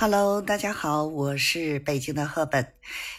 [0.00, 2.72] Hello，大家好，我是北京的赫本。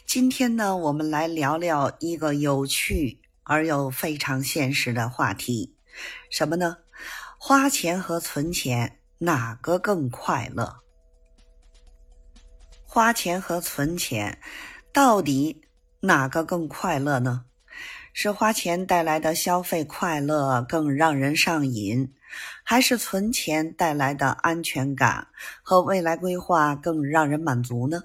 [0.07, 5.75] 今天呢，我们来聊聊一个有趣而又非常现实的话题，
[6.31, 6.78] 什么呢？
[7.38, 10.78] 花钱和存钱哪个更快乐？
[12.83, 14.41] 花钱和存钱
[14.91, 15.62] 到底
[16.00, 17.45] 哪个更快乐呢？
[18.13, 22.13] 是花钱带来的消费快乐更让人上瘾？
[22.63, 25.27] 还是存钱带来的安全感
[25.62, 28.03] 和未来规划更让人满足呢？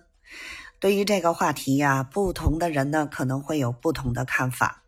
[0.79, 4.83] 对于这个话题呀，不同的人呢可能会有不同的看法。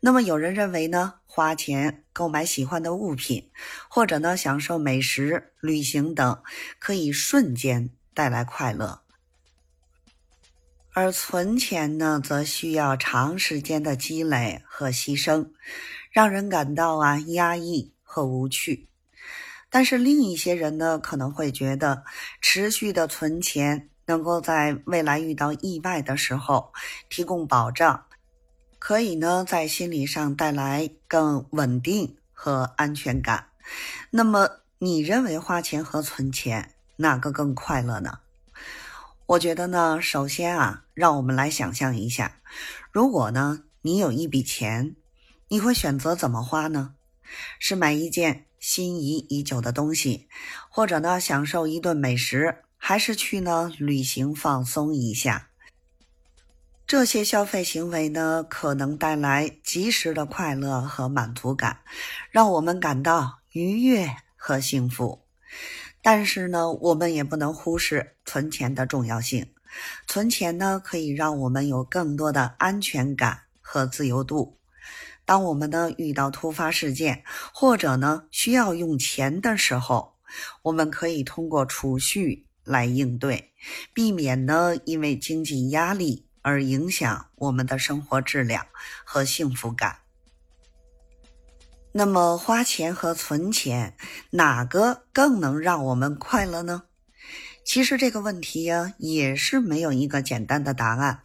[0.00, 3.50] 那么有人认为呢，花钱购买喜欢的物品，
[3.88, 6.42] 或者呢享受美食、旅行等，
[6.78, 9.03] 可以瞬间带来快乐；
[10.94, 15.50] 而存钱呢，则需要长时间的积累和牺牲，
[16.10, 17.90] 让人感到啊压抑。
[18.06, 18.88] 和无趣，
[19.68, 22.04] 但是另一些人呢，可能会觉得
[22.40, 26.72] 持续的存钱能够在未来遇到意外的时候
[27.10, 28.04] 提供保障，
[28.78, 33.48] 可以呢在心理上带来更稳定和安全感。
[34.10, 38.20] 那么，你认为花钱和存钱哪个更快乐呢？
[39.26, 42.42] 我觉得呢，首先啊，让我们来想象一下，
[42.92, 44.96] 如果呢你有一笔钱，
[45.48, 46.94] 你会选择怎么花呢？
[47.58, 50.28] 是买一件心仪已久的东西，
[50.68, 55.48] 或者呢享受一顿美食，还是去呢旅行放松一下？
[56.86, 61.80] 这些消费行为呢，可能带来及时的快乐和满足感，
[62.30, 65.24] 让我们感到愉悦和幸福。
[66.04, 69.46] 但是呢，我们也不能忽视存钱的重要性。
[70.06, 74.58] 存钱呢，可以让我们有更多的安全感和自由度。
[75.24, 80.16] 当我们呢遇到突发事件，或者呢需要用钱的时候，
[80.64, 83.52] 我们可以通过储蓄来应对，
[83.94, 88.66] 避免呢因为经济压力而影响我们的生活质量
[89.06, 90.03] 和幸福感。
[91.96, 93.94] 那么，花钱和存钱
[94.30, 96.82] 哪个更能让我们快乐呢？
[97.64, 101.22] 其实这个问题呀，也是没有一个简单的答案。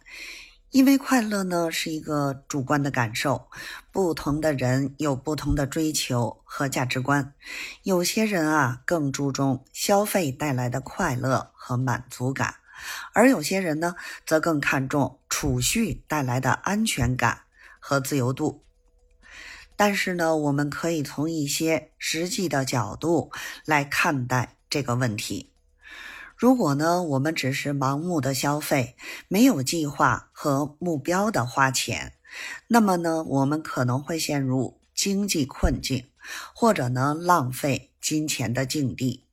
[0.70, 3.48] 因为快乐呢是一个主观的感受，
[3.90, 7.34] 不同的人有不同的追求和价值观。
[7.82, 12.54] 有些人啊更注重消费带来的快乐和满足感，
[13.12, 17.40] 而有些人呢则更看重储蓄带来的安全感
[17.80, 18.62] 和自由度。
[19.82, 23.32] 但是呢，我们可以从一些实际的角度
[23.64, 25.54] 来看待这个问题。
[26.36, 28.94] 如果呢，我们只是盲目的消费，
[29.26, 32.12] 没有计划和目标的花钱，
[32.66, 36.04] 那么呢，我们可能会陷入经济困境，
[36.54, 39.24] 或者呢，浪费金钱的境地。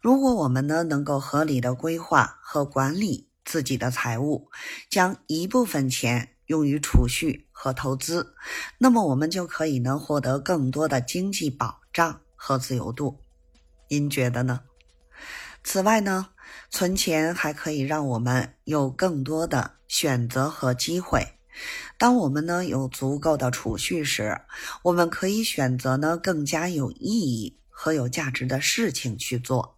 [0.00, 4.50] 如果我们呢，能够合理的规划和管理自己的财务，
[4.90, 8.34] 将一部分钱用于储蓄和投资，
[8.76, 13.20] 那么我们就可以呢，获得更多的经济保障和自由度。
[13.88, 14.60] 您觉得呢？
[15.64, 16.28] 此外呢？
[16.70, 21.26] 存钱还可以让我们有更多的选择和机会。
[21.98, 24.40] 当我们呢有足够的储蓄时，
[24.82, 29.76] 我们可以选择呢更加有意义和有价值的事情去做，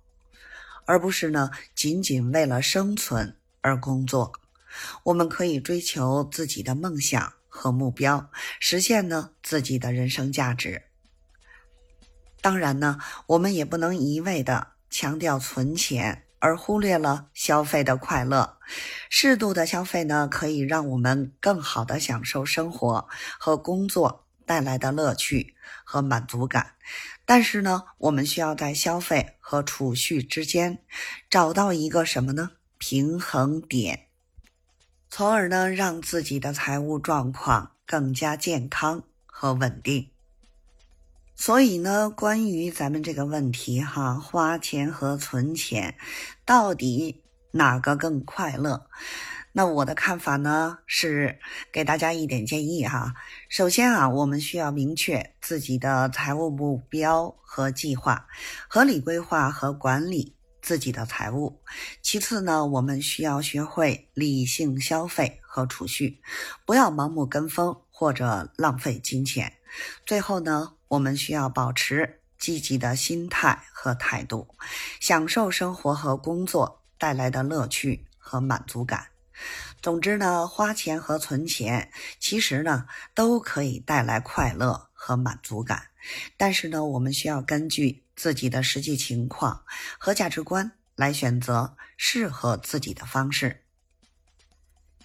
[0.85, 4.33] 而不是呢仅仅为了生存而工作。
[5.05, 8.31] 我们可以追求自己的梦想和目标，
[8.61, 10.83] 实现呢自己的人生价值。
[12.41, 16.25] 当然呢，我们也不能一味的强调存钱。
[16.41, 18.59] 而忽略了消费的快乐。
[19.11, 23.09] 适度的消费呢，可以让我们更好的享受生活
[23.41, 26.75] 和工作带来的乐趣和满足感。
[27.25, 30.79] 但是呢，我们需要在消费和储蓄之间
[31.29, 32.53] 找到一个什么呢？
[32.79, 34.07] 平衡点，
[35.11, 40.09] 从而呢，让自己的财务状况更加健康和稳定。
[41.35, 45.97] 所以呢，关于咱们这个问题哈，花钱和存钱，
[46.45, 48.87] 到底哪个更快乐？
[49.53, 51.41] 那我的看法呢，是
[51.73, 53.15] 给大家一点建议哈。
[53.49, 58.29] 首先啊，我们需要明确自己的财务目标和计划，
[58.69, 61.61] 合理规划和管理自己的财务。
[62.03, 66.21] 其次呢，我们需要学会理性消费和储蓄，
[66.65, 69.53] 不要盲目跟风或者浪费金钱。
[70.07, 70.75] 最后呢。
[70.89, 74.49] 我们需要保持积极的心态和态度，
[75.01, 79.09] 享受生活和工作带来的乐趣和满足感。
[79.83, 85.89] 总之呢，花钱和存钱其实呢都可以带来快乐和满足感，
[86.39, 89.63] 但是呢，我们需要根据自己的实际情况
[89.97, 93.63] 和价值观来选择适合自己的方式。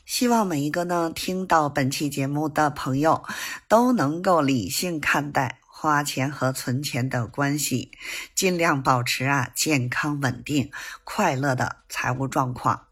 [0.04, 3.24] 希望每一个呢听到本期节目的朋友
[3.69, 7.92] 都能够理性看待花钱和存钱的关系，
[8.33, 10.71] 尽量保持啊健康稳定、
[11.04, 12.88] 快乐的财务状况。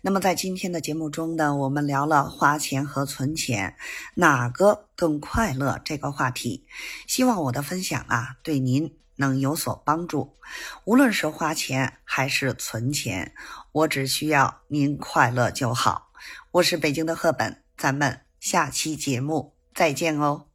[0.00, 3.76] 那么在今天的节目中呢，我们聊了花钱和存钱
[4.16, 6.66] 哪个更快乐这个话题。
[7.06, 8.92] 希望我的分享啊对您
[9.22, 10.36] 能有所帮助。
[10.84, 13.32] 无论是花钱还是存钱，
[13.70, 16.10] 我只需要您快乐就好。
[16.50, 20.51] 我是北京的赫本，咱们下期节目再见哦。